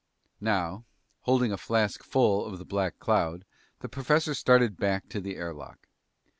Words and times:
Now, 0.39 0.85
holding 1.19 1.51
a 1.51 1.57
flask 1.59 2.03
full 2.03 2.43
of 2.47 2.57
the 2.57 2.65
black 2.65 2.97
cloud, 2.97 3.45
the 3.81 3.87
professor 3.87 4.33
started 4.33 4.75
back 4.75 5.07
to 5.09 5.21
the 5.21 5.35
air 5.35 5.53
lock. 5.53 5.87